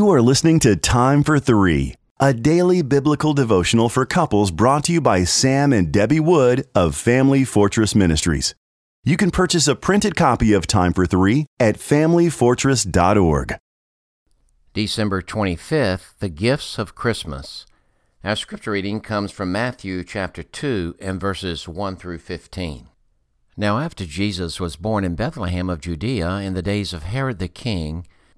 [0.00, 4.94] You are listening to Time for Three, a daily biblical devotional for couples brought to
[4.94, 8.54] you by Sam and Debbie Wood of Family Fortress Ministries.
[9.04, 13.56] You can purchase a printed copy of Time for Three at FamilyFortress.org.
[14.72, 17.66] December 25th, the gifts of Christmas.
[18.24, 22.88] Our scripture reading comes from Matthew chapter 2 and verses 1 through 15.
[23.54, 27.48] Now, after Jesus was born in Bethlehem of Judea in the days of Herod the
[27.48, 28.06] king,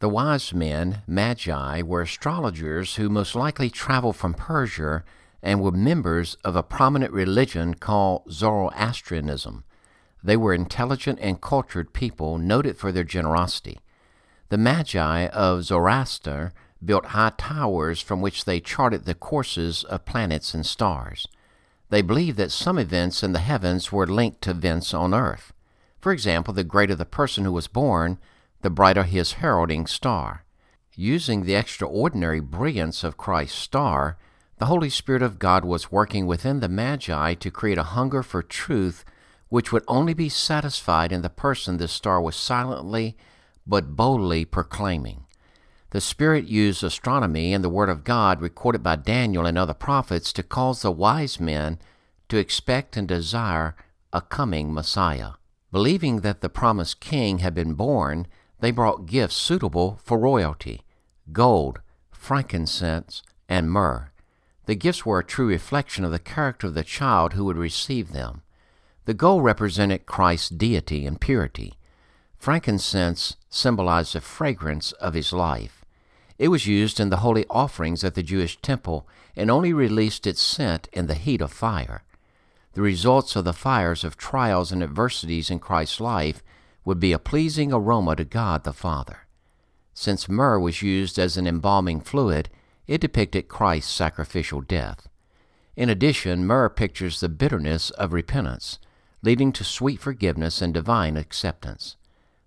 [0.00, 5.02] The wise men, magi, were astrologers who most likely traveled from Persia
[5.42, 9.64] and were members of a prominent religion called Zoroastrianism.
[10.22, 13.80] They were intelligent and cultured people noted for their generosity.
[14.50, 16.52] The magi of Zoroaster
[16.84, 21.26] built high towers from which they charted the courses of planets and stars.
[21.90, 25.52] They believed that some events in the heavens were linked to events on earth.
[26.00, 28.18] For example, the greater the person who was born,
[28.62, 30.44] the brighter his heralding star.
[30.94, 34.18] Using the extraordinary brilliance of Christ's star,
[34.58, 38.42] the Holy Spirit of God was working within the Magi to create a hunger for
[38.42, 39.04] truth
[39.48, 43.16] which would only be satisfied in the person this star was silently
[43.66, 45.24] but boldly proclaiming.
[45.90, 50.32] The Spirit used astronomy and the Word of God recorded by Daniel and other prophets
[50.34, 51.78] to cause the wise men
[52.28, 53.74] to expect and desire
[54.12, 55.32] a coming Messiah.
[55.70, 58.26] Believing that the promised king had been born,
[58.60, 60.82] they brought gifts suitable for royalty
[61.32, 61.80] gold,
[62.10, 64.10] frankincense, and myrrh.
[64.66, 68.12] The gifts were a true reflection of the character of the child who would receive
[68.12, 68.42] them.
[69.04, 71.74] The gold represented Christ's deity and purity.
[72.38, 75.84] Frankincense symbolized the fragrance of his life.
[76.38, 80.40] It was used in the holy offerings at the Jewish temple and only released its
[80.40, 82.04] scent in the heat of fire.
[82.74, 86.42] The results of the fires of trials and adversities in Christ's life
[86.88, 89.26] would be a pleasing aroma to God the Father.
[89.92, 92.48] Since myrrh was used as an embalming fluid,
[92.86, 95.06] it depicted Christ's sacrificial death.
[95.76, 98.78] In addition, myrrh pictures the bitterness of repentance,
[99.20, 101.96] leading to sweet forgiveness and divine acceptance.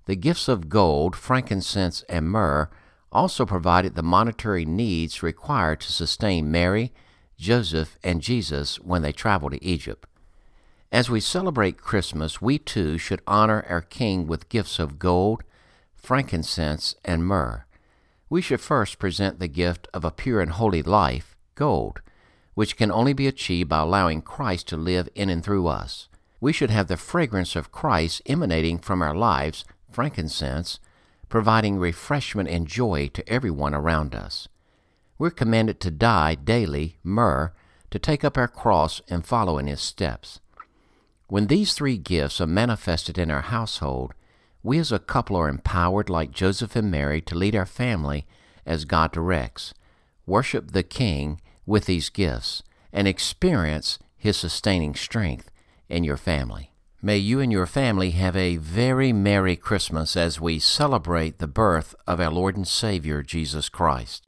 [0.06, 2.72] The gifts of gold, frankincense, and myrrh
[3.12, 6.92] also provided the monetary needs required to sustain Mary,
[7.38, 10.08] Joseph, and Jesus when they traveled to Egypt.
[10.92, 15.42] As we celebrate Christmas, we too should honor our King with gifts of gold,
[15.96, 17.66] frankincense, and myrrh.
[18.30, 22.02] We should first present the gift of a pure and holy life, gold,
[22.56, 26.10] which can only be achieved by allowing Christ to live in and through us.
[26.42, 30.82] We should have the fragrance of Christ emanating from our lives, frankincense,
[31.30, 34.50] providing refreshment and joy to everyone around us.
[35.18, 37.54] We're commanded to die daily, myrrh,
[37.92, 40.41] to take up our cross and follow in His steps.
[41.32, 44.14] When these three gifts are manifested in our household,
[44.64, 48.28] we as a couple are empowered, like Joseph and Mary, to lead our family
[48.66, 49.74] as God directs,
[50.26, 55.50] worship the King with these gifts, and experience His sustaining strength
[55.88, 56.74] in your family.
[57.02, 61.96] May you and your family have a very Merry Christmas as we celebrate the birth
[62.06, 64.28] of our Lord and Savior Jesus Christ.